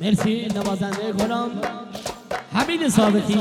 مرسی 0.00 0.48
نوازنده 0.54 1.12
گلم 1.12 1.50
حمید 2.52 2.88
ثابتی. 2.88 3.38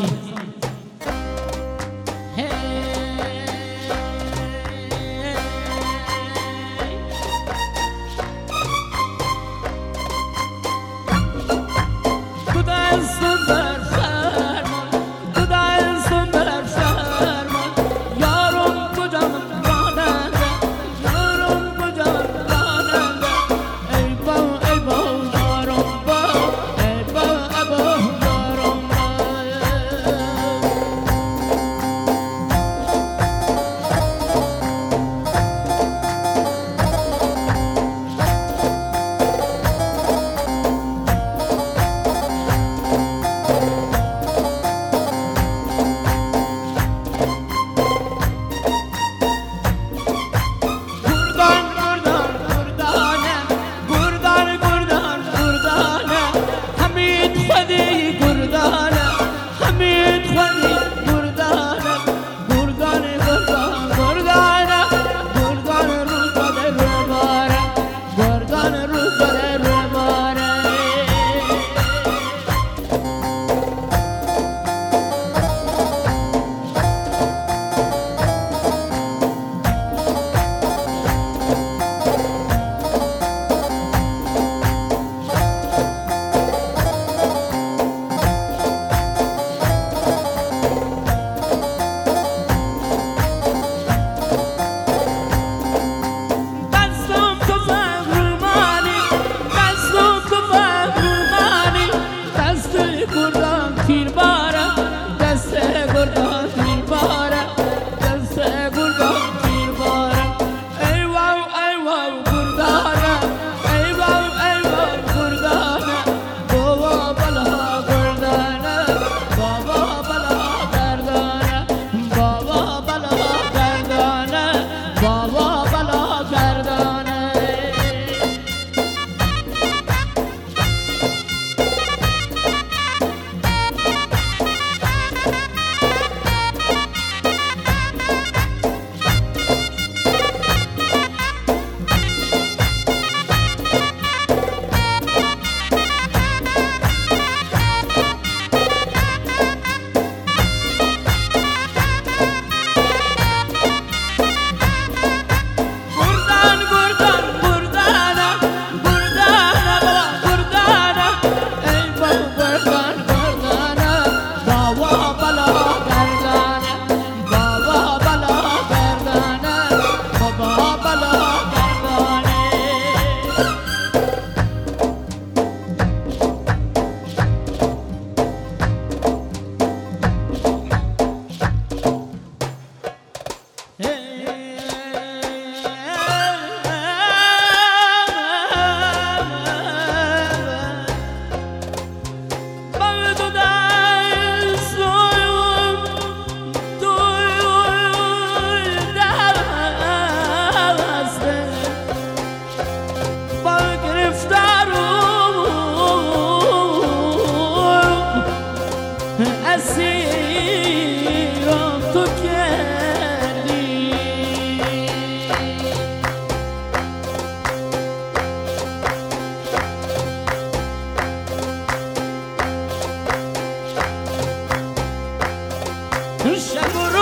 Şekur 226.39 226.92